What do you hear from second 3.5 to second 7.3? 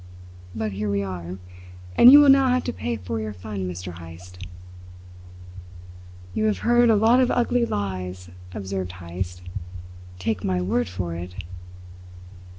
Mr. Heyst." "You have heard a lot of